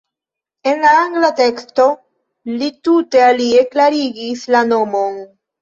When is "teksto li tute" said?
1.41-3.23